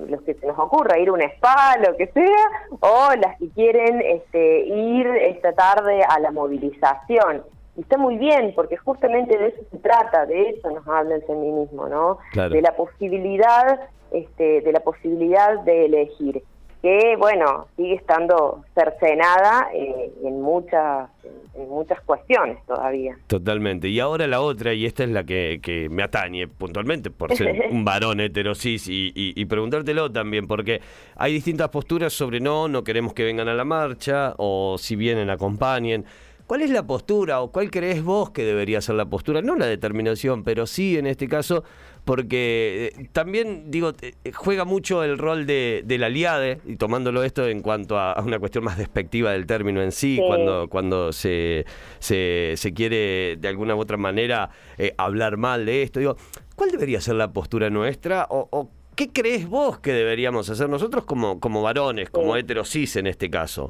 los 0.08 0.22
que 0.24 0.34
se 0.34 0.48
nos 0.48 0.58
ocurra, 0.58 1.00
ir 1.00 1.10
a 1.10 1.14
un 1.14 1.22
spa, 1.22 1.78
lo 1.78 1.96
que 1.96 2.08
sea, 2.08 2.78
o 2.80 3.10
las 3.16 3.38
que 3.38 3.50
quieren 3.50 4.02
este, 4.02 4.66
ir 4.66 5.08
esta 5.08 5.54
tarde 5.54 6.04
a 6.04 6.20
la 6.20 6.32
movilización. 6.32 7.44
Y 7.78 7.82
está 7.82 7.98
muy 7.98 8.18
bien, 8.18 8.54
porque 8.56 8.76
justamente 8.78 9.38
de 9.38 9.48
eso 9.48 9.62
se 9.72 9.78
trata, 9.78 10.26
de 10.26 10.50
eso 10.50 10.70
nos 10.70 10.86
habla 10.88 11.16
el 11.16 11.24
feminismo, 11.24 11.88
¿no? 11.88 12.18
De 12.34 12.62
la 12.62 12.76
posibilidad, 12.76 13.80
este, 14.12 14.62
de 14.62 14.72
la 14.72 14.82
posibilidad 14.82 15.60
de 15.60 15.86
elegir 15.86 16.44
que 16.82 17.16
bueno 17.18 17.68
sigue 17.76 17.96
estando 17.96 18.64
cercenada 18.74 19.70
eh, 19.74 20.12
en 20.24 20.42
muchas 20.42 21.10
en 21.56 21.68
muchas 21.68 22.00
cuestiones 22.02 22.58
todavía. 22.66 23.18
Totalmente. 23.28 23.90
Y 23.90 24.00
ahora 24.00 24.28
la 24.28 24.40
otra 24.40 24.74
y 24.74 24.86
esta 24.86 25.04
es 25.04 25.10
la 25.10 25.26
que, 25.26 25.60
que 25.62 25.90
me 25.90 26.04
atañe 26.04 26.48
puntualmente 26.48 27.12
por 27.12 27.36
ser 27.36 27.68
un 27.72 27.84
varón 27.84 28.22
heterosis 28.22 28.88
y, 28.88 29.12
y, 29.14 29.46
preguntártelo 29.46 30.12
también 30.12 30.48
porque 30.48 30.80
hay 31.16 31.34
distintas 31.34 31.70
posturas 31.70 32.14
sobre 32.14 32.40
no 32.40 32.68
no 32.68 32.84
queremos 32.84 33.14
que 33.14 33.24
vengan 33.24 33.50
a 33.50 33.54
la 33.54 33.66
marcha 33.66 34.34
o 34.38 34.78
si 34.78 34.96
vienen 34.96 35.30
acompañen 35.30 36.06
¿Cuál 36.50 36.64
es 36.64 36.72
la 36.72 36.88
postura 36.88 37.42
o 37.42 37.52
cuál 37.52 37.70
crees 37.70 38.04
vos 38.04 38.32
que 38.32 38.44
debería 38.44 38.82
ser 38.82 38.96
la 38.96 39.06
postura? 39.06 39.44
No 39.44 39.56
la 39.56 39.68
determinación, 39.68 40.44
pero 40.44 40.66
sí 40.66 40.98
en 40.98 41.06
este 41.06 41.28
caso, 41.28 41.64
porque 42.06 42.92
eh, 42.98 43.08
también, 43.12 43.70
digo, 43.70 43.94
eh, 44.02 44.14
juega 44.34 44.66
mucho 44.66 45.04
el 45.04 45.20
rol 45.20 45.46
de, 45.46 45.84
del 45.86 46.04
aliade, 46.04 46.60
y 46.66 46.76
tomándolo 46.78 47.22
esto 47.22 47.48
en 47.48 47.62
cuanto 47.62 48.00
a, 48.00 48.20
una 48.26 48.40
cuestión 48.40 48.64
más 48.64 48.80
despectiva 48.80 49.32
del 49.32 49.46
término 49.46 49.80
en 49.84 49.92
sí, 49.92 50.20
cuando, 50.26 50.68
cuando 50.70 51.14
se, 51.14 51.68
se, 52.00 52.74
quiere 52.74 53.38
de 53.40 53.48
alguna 53.48 53.76
u 53.76 53.80
otra 53.80 53.98
manera 53.98 54.50
eh, 54.80 54.96
hablar 54.98 55.38
mal 55.38 55.68
de 55.68 55.84
esto. 55.84 56.00
Digo, 56.00 56.18
¿cuál 56.56 56.72
debería 56.72 57.00
ser 57.00 57.14
la 57.14 57.32
postura 57.32 57.70
nuestra 57.70 58.26
o, 58.28 58.72
qué 58.96 59.10
crees 59.10 59.48
vos 59.48 59.78
que 59.78 59.94
deberíamos 59.94 60.50
hacer 60.50 60.68
nosotros 60.68 61.06
como, 61.06 61.40
como 61.40 61.62
varones, 61.62 62.10
como 62.10 62.36
heterosis 62.36 62.96
en 62.96 63.06
este 63.06 63.30
caso? 63.30 63.70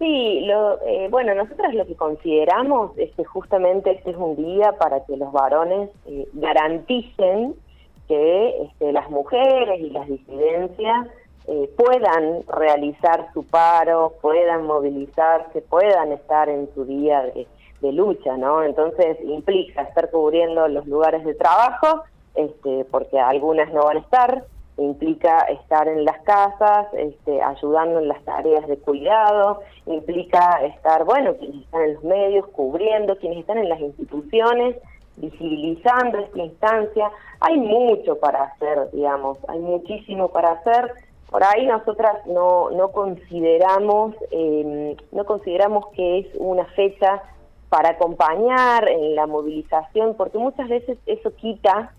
Sí, 0.00 0.40
lo, 0.46 0.80
eh, 0.86 1.08
bueno, 1.10 1.34
nosotras 1.34 1.74
lo 1.74 1.86
que 1.86 1.94
consideramos 1.94 2.96
es 2.96 3.14
que 3.14 3.22
justamente 3.22 3.90
este 3.90 4.12
es 4.12 4.16
un 4.16 4.34
día 4.34 4.72
para 4.78 5.04
que 5.04 5.14
los 5.14 5.30
varones 5.30 5.90
eh, 6.06 6.26
garanticen 6.32 7.54
que 8.08 8.62
este, 8.62 8.94
las 8.94 9.10
mujeres 9.10 9.78
y 9.78 9.90
las 9.90 10.08
disidencias 10.08 11.06
eh, 11.48 11.70
puedan 11.76 12.44
realizar 12.48 13.28
su 13.34 13.44
paro, 13.44 14.14
puedan 14.22 14.64
movilizarse, 14.64 15.60
puedan 15.60 16.12
estar 16.12 16.48
en 16.48 16.72
su 16.74 16.86
día 16.86 17.22
de, 17.22 17.46
lucha, 17.92 18.38
¿no? 18.38 18.62
Entonces 18.62 19.18
implica 19.22 19.82
estar 19.82 20.10
cubriendo 20.10 20.66
los 20.68 20.86
lugares 20.86 21.24
de 21.26 21.34
trabajo, 21.34 22.04
este, 22.34 22.86
porque 22.90 23.18
algunas 23.18 23.70
no 23.72 23.84
van 23.84 23.98
a 23.98 24.00
estar, 24.00 24.44
implica 24.76 25.40
estar 25.40 25.86
en 25.88 26.04
las 26.04 26.18
casas, 26.22 26.86
este, 26.94 27.42
ayudando 27.42 28.00
en 28.00 28.08
las 28.08 28.22
tareas 28.24 28.66
de 28.66 28.78
cuidado, 28.78 29.60
implica 29.86 30.60
estar, 30.64 31.04
bueno, 31.04 31.34
quienes 31.36 31.64
están 31.64 31.82
en 31.82 31.94
los 31.94 32.04
medios, 32.04 32.46
cubriendo, 32.48 33.16
quienes 33.18 33.40
están 33.40 33.58
en 33.58 33.68
las 33.68 33.80
instituciones, 33.80 34.76
visibilizando 35.16 36.18
esta 36.18 36.38
instancia. 36.38 37.10
Hay 37.40 37.58
mucho 37.58 38.18
para 38.18 38.44
hacer, 38.44 38.90
digamos, 38.92 39.38
hay 39.48 39.58
muchísimo 39.58 40.28
para 40.28 40.52
hacer. 40.52 40.92
Por 41.30 41.44
ahí 41.44 41.66
nosotras 41.66 42.26
no, 42.26 42.70
no 42.70 42.90
consideramos, 42.90 44.14
eh, 44.30 44.96
no 45.12 45.24
consideramos 45.24 45.86
que 45.88 46.20
es 46.20 46.26
una 46.38 46.64
fecha 46.74 47.22
para 47.68 47.90
acompañar 47.90 48.88
en 48.90 49.14
la 49.14 49.26
movilización, 49.26 50.14
porque 50.14 50.38
muchas 50.38 50.68
veces 50.68 50.98
eso 51.06 51.34
quita 51.36 51.92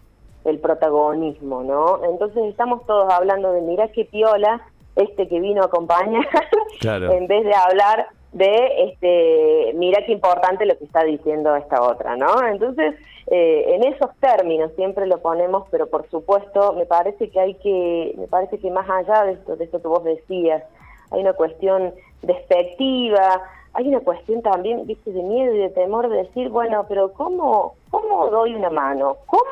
el 0.45 0.59
protagonismo, 0.59 1.63
¿no? 1.63 2.03
Entonces 2.05 2.43
estamos 2.45 2.85
todos 2.85 3.11
hablando 3.11 3.51
de 3.51 3.61
mira 3.61 3.89
qué 3.89 4.05
piola 4.05 4.61
este 4.95 5.27
que 5.27 5.39
vino 5.39 5.61
a 5.61 5.65
acompañar, 5.65 6.25
en 6.83 7.27
vez 7.27 7.45
de 7.45 7.53
hablar 7.53 8.07
de 8.33 8.83
este 8.85 9.73
mira 9.75 10.05
qué 10.05 10.13
importante 10.13 10.65
lo 10.65 10.77
que 10.77 10.85
está 10.85 11.03
diciendo 11.03 11.55
esta 11.55 11.81
otra, 11.81 12.15
¿no? 12.15 12.45
Entonces, 12.47 12.95
eh, 13.27 13.75
en 13.75 13.83
esos 13.83 14.09
términos 14.19 14.71
siempre 14.75 15.05
lo 15.05 15.19
ponemos, 15.19 15.67
pero 15.69 15.87
por 15.87 16.09
supuesto, 16.09 16.73
me 16.73 16.85
parece 16.85 17.29
que 17.29 17.39
hay 17.39 17.53
que, 17.55 18.13
me 18.17 18.27
parece 18.27 18.59
que 18.59 18.71
más 18.71 18.89
allá 18.89 19.23
de 19.25 19.33
esto, 19.33 19.55
de 19.55 19.65
esto 19.65 19.81
que 19.81 19.87
vos 19.87 20.03
decías, 20.03 20.63
hay 21.11 21.21
una 21.21 21.33
cuestión 21.33 21.93
despectiva, 22.21 23.41
hay 23.73 23.87
una 23.87 23.99
cuestión 24.01 24.41
también, 24.41 24.85
viste, 24.85 25.11
de 25.11 25.23
miedo 25.23 25.55
y 25.55 25.59
de 25.59 25.69
temor 25.69 26.09
de 26.09 26.17
decir, 26.17 26.49
bueno, 26.49 26.85
pero 26.89 27.13
¿cómo, 27.13 27.75
cómo 27.89 28.27
doy 28.27 28.53
una 28.53 28.69
mano? 28.69 29.17
¿Cómo 29.27 29.43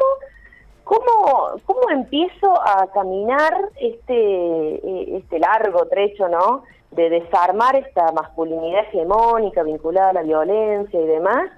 ¿Cómo, 0.89 1.51
¿Cómo 1.67 1.91
empiezo 1.91 2.51
a 2.59 2.87
caminar 2.87 3.53
este, 3.79 4.75
eh, 4.75 5.17
este 5.17 5.37
largo 5.37 5.85
trecho, 5.85 6.27
¿no? 6.27 6.63
De 6.89 7.11
desarmar 7.11 7.75
esta 7.75 8.11
masculinidad 8.11 8.85
hegemónica 8.85 9.61
vinculada 9.61 10.09
a 10.09 10.13
la 10.13 10.23
violencia 10.23 10.99
y 10.99 11.05
demás, 11.05 11.51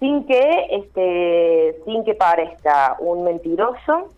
sin 0.00 0.26
que, 0.26 0.66
este, 0.68 1.80
sin 1.86 2.04
que 2.04 2.14
parezca 2.14 2.98
un 2.98 3.24
mentiroso, 3.24 4.08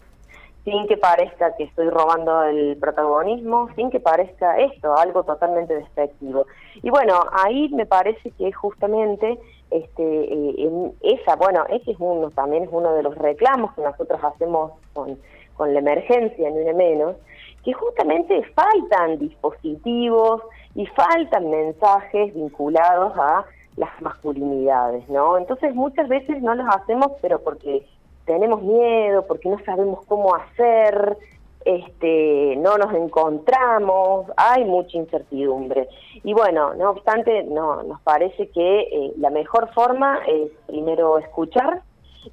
sin 0.64 0.88
que 0.88 0.96
parezca 0.96 1.54
que 1.54 1.62
estoy 1.62 1.88
robando 1.88 2.42
el 2.42 2.76
protagonismo, 2.76 3.68
sin 3.76 3.88
que 3.88 4.00
parezca 4.00 4.58
esto, 4.58 4.96
algo 4.96 5.22
totalmente 5.22 5.76
despectivo. 5.76 6.46
Y 6.82 6.90
bueno, 6.90 7.24
ahí 7.32 7.68
me 7.68 7.86
parece 7.86 8.32
que 8.32 8.50
justamente 8.50 9.38
este, 9.70 10.02
eh, 10.02 10.92
esa, 11.02 11.36
bueno, 11.36 11.64
ese 11.68 11.92
es 11.92 11.96
uno, 12.00 12.30
también 12.30 12.64
es 12.64 12.68
uno 12.72 12.92
de 12.94 13.02
los 13.02 13.16
reclamos 13.16 13.72
que 13.74 13.82
nosotros 13.82 14.20
hacemos 14.22 14.72
con, 14.92 15.18
con 15.56 15.72
la 15.72 15.80
emergencia, 15.80 16.50
ni 16.50 16.58
una 16.60 16.72
menos, 16.72 17.16
que 17.64 17.72
justamente 17.72 18.42
faltan 18.54 19.18
dispositivos 19.18 20.42
y 20.74 20.86
faltan 20.86 21.50
mensajes 21.50 22.34
vinculados 22.34 23.12
a 23.16 23.44
las 23.76 24.02
masculinidades, 24.02 25.08
¿no? 25.08 25.38
Entonces 25.38 25.74
muchas 25.74 26.08
veces 26.08 26.42
no 26.42 26.54
los 26.54 26.66
hacemos, 26.74 27.12
pero 27.20 27.40
porque 27.40 27.86
tenemos 28.24 28.62
miedo, 28.62 29.26
porque 29.26 29.48
no 29.48 29.58
sabemos 29.64 30.04
cómo 30.06 30.34
hacer, 30.34 31.16
este, 31.64 32.56
no 32.56 32.78
nos 32.78 32.94
encontramos, 32.94 34.26
hay 34.36 34.64
mucha 34.64 34.96
incertidumbre. 34.96 35.88
Y 36.24 36.32
bueno, 36.32 36.74
no 36.74 36.90
obstante, 36.90 37.42
no, 37.44 37.82
nos 37.82 38.00
parece 38.00 38.48
que 38.48 38.80
eh, 38.80 39.12
la 39.18 39.30
mejor 39.30 39.72
forma 39.74 40.20
es 40.26 40.50
primero 40.66 41.18
escuchar 41.18 41.82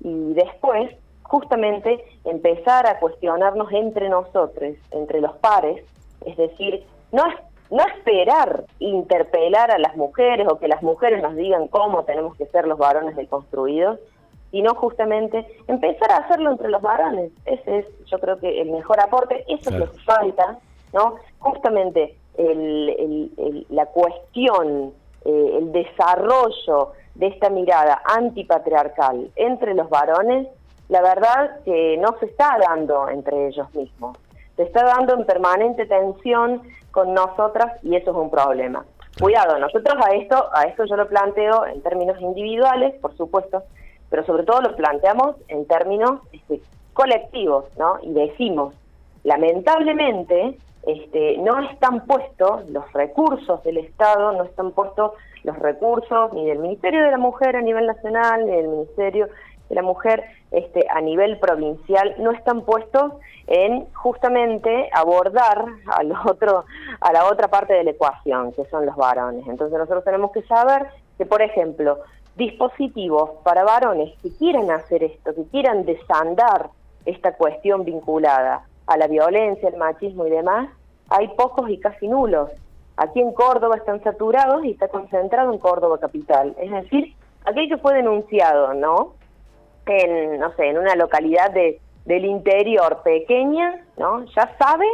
y 0.01 0.34
después 0.34 0.91
justamente 1.24 2.03
empezar 2.24 2.88
a 2.88 3.00
cuestionarnos 3.00 3.72
entre 3.74 4.10
nosotros, 4.10 4.75
entre 4.91 5.22
los 5.22 5.36
pares, 5.38 5.84
es 6.25 6.38
decir, 6.38 6.86
no, 7.12 7.24
no 7.69 7.84
esperar 7.96 8.63
interpelar 8.79 9.72
a 9.72 9.77
las 9.77 9.96
mujeres 9.98 10.48
o 10.50 10.57
que 10.57 10.67
las 10.67 10.81
mujeres 10.81 11.22
nos 11.22 11.36
digan 11.36 11.67
cómo 11.67 12.03
tenemos 12.03 12.36
que 12.38 12.46
ser 12.48 12.65
los 12.65 12.77
varones 12.77 13.15
deconstruidos, 13.15 14.00
sino 14.51 14.74
justamente 14.75 15.46
empezar 15.68 16.12
a 16.12 16.18
hacerlo 16.18 16.51
entre 16.51 16.70
los 16.70 16.82
varones. 16.82 17.32
Ese 17.46 17.80
es, 17.80 17.86
yo 18.06 18.20
creo 18.20 18.39
que 18.39 18.62
el 18.62 18.72
mejor 18.72 19.00
aporte, 19.00 19.44
eso 19.48 19.70
es 19.70 19.75
lo 19.75 19.92
que 19.92 20.00
falta, 20.00 20.58
¿no? 20.94 21.16
Justamente 21.39 22.16
la 23.70 23.86
cuestión, 23.88 24.94
eh, 25.25 25.58
el 25.58 25.72
desarrollo 25.72 26.94
de 27.16 27.27
esta 27.27 27.50
mirada 27.50 28.01
antipatriarcal 28.06 29.32
entre 29.36 29.74
los 29.74 29.89
varones, 29.89 30.48
la 30.89 31.01
verdad 31.01 31.60
que 31.66 31.98
no 31.98 32.16
se 32.20 32.27
está 32.27 32.58
dando 32.60 33.10
entre 33.10 33.48
ellos 33.48 33.74
mismos. 33.74 34.18
Se 34.56 34.63
está 34.63 34.84
dando 34.84 35.16
en 35.16 35.25
permanente 35.25 35.86
tensión 35.86 36.62
con 36.92 37.13
nosotras 37.13 37.84
y 37.84 37.96
eso 37.96 38.12
es 38.12 38.18
un 38.18 38.30
problema. 38.30 38.86
Cuidado, 39.20 39.58
nosotros 39.58 39.96
a 40.06 40.16
esto, 40.16 40.50
a 40.54 40.63
esto 40.63 40.86
yo 40.86 40.96
lo 40.96 41.08
planteo 41.08 41.66
en 41.66 41.82
términos 41.82 42.22
individuales, 42.22 42.94
por 43.01 43.16
supuesto, 43.18 43.63
pero 44.10 44.26
sobre 44.26 44.44
todo 44.44 44.62
lo 44.62 44.76
planteamos 44.76 45.36
en 45.48 45.66
términos 45.66 46.22
este, 46.32 46.62
colectivos, 46.94 47.66
¿no? 47.78 47.98
Y 48.02 48.14
decimos, 48.14 48.74
lamentablemente, 49.24 50.58
este, 50.86 51.38
no 51.40 51.60
están 51.70 52.06
puestos 52.06 52.70
los 52.70 52.92
recursos 52.94 53.64
del 53.64 53.78
Estado, 53.78 54.32
no 54.32 54.44
están 54.44 54.72
puestos 54.72 55.12
los 55.44 55.58
recursos 55.60 56.34
ni 56.34 56.46
del 56.46 56.60
Ministerio 56.60 57.04
de 57.04 57.12
la 57.12 57.18
Mujer 57.18 57.56
a 57.56 57.62
nivel 57.62 57.86
nacional, 57.88 58.46
ni 58.46 58.52
del 58.52 58.68
Ministerio 58.68 59.28
de 59.70 59.76
la 59.76 59.82
Mujer 59.82 60.24
este, 60.52 60.86
a 60.90 61.02
nivel 61.02 61.40
provincial, 61.40 62.16
no 62.20 62.32
están 62.32 62.62
puestos 62.62 63.14
en 63.48 63.86
justamente 63.94 64.90
abordar 64.94 65.66
al 65.88 66.14
otro, 66.26 66.66
a 67.02 67.14
la 67.14 67.26
otra 67.26 67.48
parte 67.48 67.74
de 67.74 67.84
la 67.84 67.92
ecuación, 67.92 68.54
que 68.54 68.66
son 68.66 68.86
los 68.86 68.96
varones. 68.96 69.46
Entonces 69.48 69.78
nosotros 69.78 70.04
tenemos 70.04 70.32
que 70.32 70.42
saber 70.44 70.88
que, 71.18 71.26
por 71.26 71.42
ejemplo, 71.42 72.00
dispositivos 72.38 73.32
para 73.44 73.63
varones 73.63 74.13
que 74.22 74.29
quieran 74.29 74.70
hacer 74.72 75.03
esto, 75.03 75.34
que 75.34 75.46
quieran 75.46 75.86
desandar 75.86 76.70
esta 77.06 77.34
cuestión 77.34 77.84
vinculada 77.84 78.65
a 78.86 78.98
la 78.98 79.08
violencia, 79.08 79.70
el 79.70 79.77
machismo 79.77 80.27
y 80.27 80.29
demás, 80.29 80.70
hay 81.10 81.27
pocos 81.29 81.70
y 81.70 81.79
casi 81.79 82.08
nulos. 82.08 82.51
Aquí 82.96 83.20
en 83.20 83.34
Córdoba 83.34 83.77
están 83.77 84.03
saturados 84.03 84.63
y 84.65 84.72
está 84.72 84.88
concentrado 84.88 85.51
en 85.51 85.60
Córdoba 85.60 86.00
capital. 86.00 86.56
Es 86.60 86.72
decir, 86.72 87.13
aquel 87.46 87.70
que 87.70 87.77
fue 87.77 87.96
denunciado, 87.96 88.74
¿no? 88.74 89.13
En, 89.86 90.39
no 90.39 90.51
sé, 90.56 90.67
en 90.67 90.77
una 90.77 90.96
localidad 90.96 91.51
de, 91.51 91.79
del 92.06 92.25
interior 92.25 93.01
pequeña, 93.03 93.86
¿no? 93.98 94.25
Ya 94.36 94.56
sabe, 94.60 94.86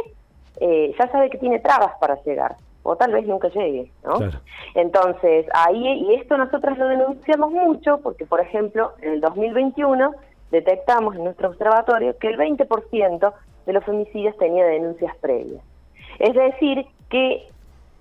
eh, 0.60 0.94
ya 0.98 1.10
sabe 1.10 1.30
que 1.30 1.38
tiene 1.38 1.58
trabas 1.58 1.92
para 1.98 2.22
llegar 2.22 2.56
o 2.84 2.96
tal 2.96 3.12
vez 3.12 3.26
nunca 3.26 3.48
llegue, 3.48 3.90
¿no? 4.04 4.18
Entonces, 4.74 5.46
ahí, 5.54 6.04
y 6.06 6.14
esto 6.14 6.36
nosotros 6.36 6.78
lo 6.78 6.86
denunciamos 6.86 7.50
mucho 7.50 7.98
porque, 8.02 8.26
por 8.26 8.40
ejemplo, 8.40 8.92
en 9.00 9.14
el 9.14 9.20
2021 9.22 10.12
detectamos 10.50 11.16
en 11.16 11.24
nuestro 11.24 11.48
observatorio 11.48 12.16
que 12.18 12.28
el 12.28 12.36
20% 12.36 13.32
de 13.66 13.72
los 13.72 13.84
femicidios 13.84 14.36
tenía 14.36 14.66
denuncias 14.66 15.16
previas. 15.16 15.62
Es 16.18 16.34
decir, 16.34 16.86
que 17.08 17.48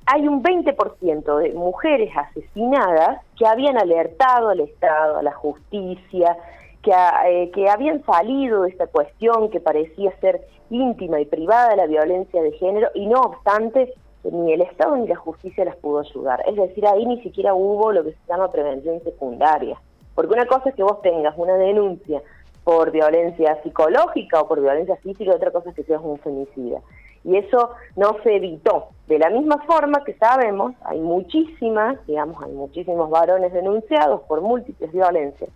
hay 0.05 0.27
un 0.27 0.43
20% 0.43 1.37
de 1.37 1.53
mujeres 1.53 2.11
asesinadas 2.15 3.21
que 3.37 3.47
habían 3.47 3.77
alertado 3.77 4.49
al 4.49 4.59
Estado, 4.59 5.17
a 5.17 5.23
la 5.23 5.31
justicia, 5.31 6.37
que, 6.81 6.91
eh, 6.91 7.51
que 7.51 7.69
habían 7.69 8.03
salido 8.03 8.63
de 8.63 8.69
esta 8.71 8.87
cuestión 8.87 9.49
que 9.49 9.61
parecía 9.61 10.11
ser 10.19 10.41
íntima 10.69 11.21
y 11.21 11.25
privada 11.25 11.69
de 11.69 11.77
la 11.77 11.87
violencia 11.87 12.41
de 12.41 12.51
género 12.51 12.89
y 12.93 13.07
no 13.07 13.21
obstante 13.21 13.93
ni 14.31 14.53
el 14.53 14.61
Estado 14.61 14.95
ni 14.95 15.07
la 15.07 15.15
justicia 15.15 15.65
las 15.65 15.75
pudo 15.77 15.99
ayudar. 15.99 16.43
Es 16.47 16.55
decir, 16.55 16.85
ahí 16.87 17.05
ni 17.05 17.21
siquiera 17.21 17.53
hubo 17.53 17.91
lo 17.91 18.03
que 18.03 18.11
se 18.11 18.27
llama 18.27 18.51
prevención 18.51 19.01
secundaria. 19.03 19.77
Porque 20.15 20.33
una 20.33 20.45
cosa 20.45 20.69
es 20.69 20.75
que 20.75 20.83
vos 20.83 21.01
tengas 21.01 21.33
una 21.37 21.55
denuncia 21.55 22.21
por 22.63 22.91
violencia 22.91 23.61
psicológica 23.63 24.41
o 24.41 24.47
por 24.47 24.61
violencia 24.61 24.95
física, 24.97 25.35
otra 25.35 25.51
cosa 25.51 25.69
es 25.69 25.75
que 25.75 25.83
seas 25.83 26.01
un 26.01 26.17
femicida. 26.19 26.79
Y 27.25 27.37
eso 27.37 27.71
no 27.95 28.17
se 28.23 28.35
evitó. 28.35 28.89
De 29.07 29.19
la 29.19 29.29
misma 29.29 29.57
forma 29.65 30.03
que 30.03 30.13
sabemos, 30.13 30.73
hay 30.83 30.99
muchísimas, 30.99 32.05
digamos, 32.05 32.41
hay 32.43 32.51
muchísimos 32.51 33.09
varones 33.09 33.51
denunciados 33.53 34.21
por 34.23 34.41
múltiples 34.41 34.91
violencias 34.91 35.49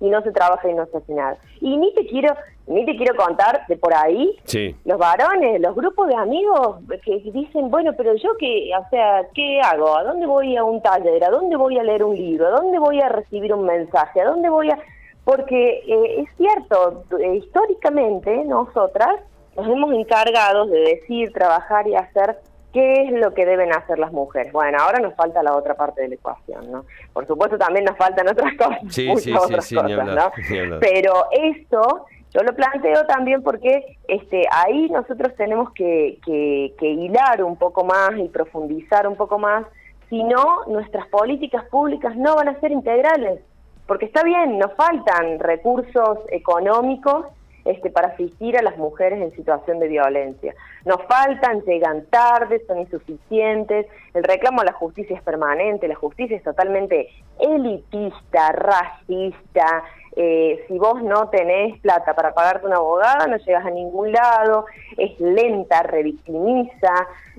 y 0.00 0.08
no 0.08 0.22
se 0.22 0.32
trabaja 0.32 0.68
y 0.68 0.74
no 0.74 0.86
se 0.86 0.98
hace 0.98 1.12
nada. 1.14 1.36
Y 1.60 1.76
ni 1.76 1.92
te 1.94 2.06
quiero, 2.06 2.34
ni 2.66 2.84
te 2.84 2.96
quiero 2.96 3.16
contar 3.16 3.66
de 3.68 3.76
por 3.76 3.94
ahí, 3.94 4.36
los 4.84 4.98
varones, 4.98 5.60
los 5.60 5.74
grupos 5.74 6.08
de 6.08 6.16
amigos 6.16 6.78
que 7.04 7.18
dicen, 7.32 7.70
bueno, 7.70 7.92
pero 7.96 8.14
yo 8.14 8.30
qué, 8.38 8.70
o 8.78 8.88
sea, 8.90 9.26
¿qué 9.34 9.60
hago? 9.60 9.96
¿A 9.96 10.04
dónde 10.04 10.26
voy 10.26 10.56
a 10.56 10.64
un 10.64 10.80
taller? 10.82 11.22
¿A 11.24 11.30
dónde 11.30 11.56
voy 11.56 11.78
a 11.78 11.82
leer 11.82 12.04
un 12.04 12.16
libro? 12.16 12.46
¿A 12.46 12.50
dónde 12.50 12.78
voy 12.78 13.00
a 13.00 13.08
recibir 13.08 13.52
un 13.54 13.64
mensaje? 13.64 14.20
¿A 14.20 14.26
dónde 14.26 14.48
voy 14.48 14.70
a...? 14.70 14.78
Porque 15.24 15.82
eh, 15.86 16.22
es 16.22 16.28
cierto, 16.36 17.04
eh, 17.18 17.36
históricamente 17.36 18.44
nosotras 18.44 19.20
nos 19.56 19.66
hemos 19.66 19.92
encargado 19.92 20.66
de 20.66 20.80
decir, 20.80 21.32
trabajar 21.32 21.86
y 21.86 21.94
hacer 21.94 22.38
qué 22.72 23.04
es 23.04 23.12
lo 23.12 23.34
que 23.34 23.46
deben 23.46 23.72
hacer 23.72 23.98
las 23.98 24.12
mujeres. 24.12 24.52
Bueno, 24.52 24.78
ahora 24.80 25.00
nos 25.00 25.14
falta 25.14 25.42
la 25.42 25.54
otra 25.56 25.74
parte 25.74 26.02
de 26.02 26.08
la 26.08 26.14
ecuación, 26.14 26.70
¿no? 26.70 26.84
Por 27.12 27.26
supuesto 27.26 27.58
también 27.58 27.84
nos 27.84 27.96
faltan 27.96 28.28
otras 28.28 28.54
cosas, 28.56 28.78
Sí, 28.88 29.08
muchas 29.08 29.24
sí, 29.24 29.32
otras 29.32 29.64
sí, 29.64 29.74
cosas, 29.74 29.90
hablar, 29.90 30.16
¿no? 30.16 30.78
Pero 30.80 31.26
esto 31.32 32.06
yo 32.32 32.42
lo 32.42 32.54
planteo 32.54 33.04
también 33.06 33.42
porque 33.42 33.98
este, 34.06 34.46
ahí 34.52 34.88
nosotros 34.88 35.34
tenemos 35.36 35.72
que, 35.72 36.18
que, 36.24 36.74
que 36.78 36.86
hilar 36.86 37.42
un 37.42 37.56
poco 37.56 37.84
más 37.84 38.12
y 38.18 38.28
profundizar 38.28 39.06
un 39.08 39.16
poco 39.16 39.38
más, 39.38 39.66
si 40.08 40.22
no, 40.22 40.64
nuestras 40.66 41.06
políticas 41.08 41.64
públicas 41.66 42.16
no 42.16 42.36
van 42.36 42.48
a 42.48 42.60
ser 42.60 42.70
integrales, 42.70 43.40
porque 43.86 44.06
está 44.06 44.22
bien, 44.22 44.58
nos 44.58 44.72
faltan 44.74 45.40
recursos 45.40 46.18
económicos 46.30 47.26
este, 47.64 47.90
para 47.90 48.08
asistir 48.08 48.56
a 48.56 48.62
las 48.62 48.76
mujeres 48.76 49.20
en 49.20 49.32
situación 49.32 49.78
de 49.78 49.88
violencia. 49.88 50.54
Nos 50.84 51.02
faltan, 51.04 51.62
llegan 51.62 52.06
tarde, 52.06 52.62
son 52.66 52.80
insuficientes, 52.80 53.86
el 54.14 54.24
reclamo 54.24 54.60
a 54.62 54.64
la 54.64 54.72
justicia 54.72 55.16
es 55.16 55.22
permanente, 55.22 55.88
la 55.88 55.94
justicia 55.94 56.36
es 56.36 56.42
totalmente 56.42 57.08
elitista, 57.38 58.52
racista, 58.52 59.84
eh, 60.16 60.64
si 60.66 60.76
vos 60.76 61.02
no 61.02 61.28
tenés 61.28 61.78
plata 61.80 62.14
para 62.14 62.34
pagarte 62.34 62.66
una 62.66 62.76
abogada 62.76 63.26
no 63.28 63.36
llegas 63.36 63.64
a 63.64 63.70
ningún 63.70 64.12
lado, 64.12 64.66
es 64.96 65.18
lenta, 65.20 65.82
revictimiza, 65.82 66.92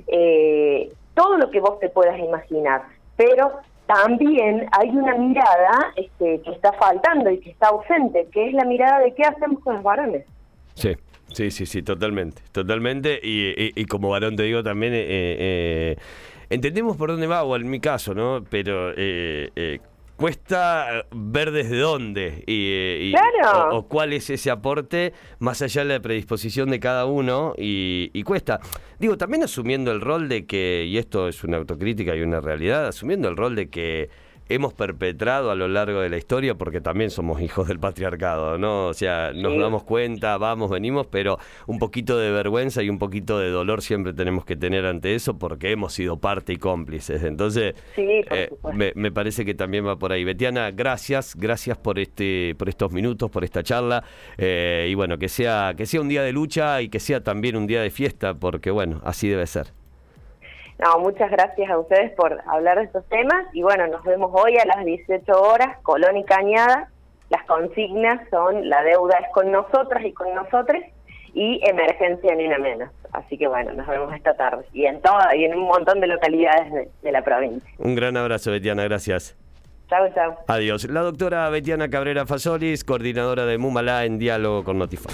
eh, 0.08 0.92
todo 1.14 1.38
lo 1.38 1.52
que 1.52 1.60
vos 1.60 1.80
te 1.80 1.90
puedas 1.90 2.18
imaginar, 2.18 2.84
pero 3.18 3.52
también 3.94 4.68
hay 4.72 4.90
una 4.90 5.16
mirada 5.18 5.94
este, 5.96 6.42
que 6.42 6.52
está 6.52 6.72
faltando 6.74 7.30
y 7.30 7.40
que 7.40 7.52
está 7.52 7.68
ausente, 7.68 8.28
que 8.32 8.48
es 8.48 8.54
la 8.54 8.66
mirada 8.66 9.00
de 9.00 9.14
qué 9.14 9.24
hacemos 9.24 9.60
con 9.64 9.76
los 9.76 9.84
varones. 9.84 10.26
Sí. 10.76 10.96
Sí, 11.34 11.50
sí, 11.50 11.66
sí, 11.66 11.82
totalmente, 11.82 12.42
totalmente. 12.52 13.18
Y, 13.24 13.86
como 13.86 14.10
varón 14.10 14.36
te 14.36 14.44
digo 14.44 14.64
también, 14.64 14.94
eh, 14.94 15.06
eh, 15.08 15.96
entendemos 16.50 16.98
por 16.98 17.10
dónde 17.10 17.26
va, 17.26 17.44
o 17.44 17.56
en 17.56 17.70
mi 17.70 17.80
caso, 17.80 18.14
¿no? 18.14 18.44
Pero 18.50 18.92
eh, 18.98 19.80
cuesta 20.22 21.06
ver 21.12 21.52
desde 21.52 21.78
dónde 21.80 22.44
y, 22.48 23.10
y- 23.10 23.12
Claro. 23.12 23.70
o, 23.76 23.78
o 23.80 23.88
cuál 23.88 24.14
es 24.14 24.30
ese 24.30 24.52
aporte 24.52 25.14
más 25.40 25.62
allá 25.62 25.84
de 25.84 25.94
la 25.96 26.00
predisposición 26.00 26.70
de 26.70 26.80
cada 26.80 27.06
uno 27.06 27.54
y, 27.58 28.12
y 28.14 28.24
cuesta. 28.24 28.60
Digo, 29.00 29.18
también 29.18 29.44
asumiendo 29.44 29.92
el 29.92 30.00
rol 30.00 30.30
de 30.30 30.46
que, 30.46 30.86
y 30.88 30.98
esto 30.98 31.28
es 31.28 31.44
una 31.44 31.58
autocrítica 31.58 32.16
y 32.16 32.22
una 32.22 32.40
realidad, 32.40 32.88
asumiendo 32.88 33.28
el 33.30 33.36
rol 33.36 33.56
de 33.56 33.70
que 33.70 34.10
hemos 34.54 34.74
perpetrado 34.74 35.52
a 35.52 35.56
lo 35.56 35.68
largo 35.68 36.02
de 36.02 36.10
la 36.10 36.18
historia, 36.18 36.56
porque 36.56 36.82
también 36.82 37.10
somos 37.10 37.42
hijos 37.42 37.68
del 37.68 37.80
patriarcado, 37.80 38.58
¿no? 38.58 38.88
O 38.88 38.94
sea, 38.94 39.32
nos 39.34 39.54
Sí. 39.54 39.60
damos 39.60 39.84
cuenta, 39.84 40.38
vamos, 40.38 40.70
venimos, 40.70 41.08
pero 41.08 41.38
un 41.68 41.80
poquito 41.80 42.18
de 42.18 42.32
vergüenza 42.32 42.84
y 42.84 42.90
un 42.90 43.00
poquito 43.00 43.40
de 43.40 43.50
dolor 43.50 43.82
siempre 43.82 44.14
tenemos 44.14 44.46
que 44.46 44.56
tener 44.56 44.86
ante 44.86 45.16
eso 45.16 45.38
porque 45.38 45.72
hemos 45.72 45.94
sido 45.94 46.20
parte 46.20 46.54
y 46.54 46.58
cómplices. 46.58 47.24
Entonces, 47.24 47.76
Sí, 47.96 48.06
eh, 48.32 48.50
me, 48.74 48.92
me 48.96 49.12
parece 49.12 49.46
que 49.46 49.54
también 49.54 49.86
va 49.86 49.98
por 49.98 50.12
ahí. 50.12 50.24
Betiana, 50.24 50.72
gracias, 50.72 51.36
gracias 51.36 51.78
por 51.78 52.00
este, 52.00 52.56
por 52.58 52.70
estos 52.70 52.92
minutos, 52.92 53.30
por 53.32 53.44
esta 53.44 53.64
charla. 53.64 54.04
eh, 54.38 54.88
y 54.90 54.94
bueno, 54.96 55.18
que 55.18 55.30
sea, 55.30 55.74
que 55.78 55.86
sea 55.86 56.02
un 56.02 56.10
día 56.10 56.24
de 56.24 56.32
lucha 56.32 56.82
y 56.82 56.90
que 56.90 57.00
sea 57.00 57.24
también 57.24 57.56
un 57.56 57.68
día 57.68 57.82
de 57.82 57.90
fiesta, 57.90 58.34
porque 58.34 58.72
bueno, 58.72 59.02
así 59.04 59.28
debe 59.28 59.46
ser. 59.48 59.68
No, 60.82 60.98
muchas 60.98 61.30
gracias 61.30 61.70
a 61.70 61.78
ustedes 61.78 62.12
por 62.14 62.42
hablar 62.48 62.80
de 62.80 62.86
estos 62.86 63.06
temas 63.08 63.46
y 63.54 63.62
bueno, 63.62 63.86
nos 63.86 64.04
vemos 64.04 64.32
hoy 64.34 64.58
a 64.58 64.66
las 64.66 64.84
18 64.84 65.32
horas, 65.40 65.78
Colón 65.84 66.18
y 66.18 66.26
Cañada. 66.26 66.90
Las 67.30 67.46
consignas 67.46 68.28
son 68.32 68.68
la 68.68 68.82
deuda 68.82 69.20
es 69.20 69.28
con 69.32 69.52
nosotras 69.52 70.04
y 70.04 70.12
con 70.12 70.34
nosotros 70.34 70.82
y 71.36 71.62
emergencia 71.64 72.34
ni 72.36 72.48
una 72.48 72.58
menos. 72.58 72.90
Así 73.14 73.38
que 73.38 73.48
bueno, 73.48 73.72
nos 73.74 73.86
vemos 73.86 74.12
esta 74.16 74.34
tarde 74.34 74.66
y 74.74 74.86
en 74.86 75.00
toda 75.02 75.36
y 75.36 75.46
en 75.46 75.54
un 75.54 75.66
montón 75.66 76.00
de 76.00 76.08
localidades 76.08 76.74
de, 76.74 76.90
de 77.04 77.12
la 77.12 77.22
provincia. 77.22 77.70
Un 77.78 77.94
gran 77.94 78.18
abrazo, 78.18 78.50
Betiana, 78.50 78.84
gracias. 78.84 79.38
Chau, 79.88 80.12
chau. 80.16 80.36
Adiós. 80.48 80.86
La 80.86 81.02
doctora 81.02 81.48
Betiana 81.50 81.90
Cabrera 81.90 82.26
Fasolis, 82.26 82.84
coordinadora 82.84 83.46
de 83.46 83.60
Mumalá 83.60 84.06
en 84.06 84.18
diálogo 84.18 84.64
con 84.64 84.80
Notify. 84.80 85.14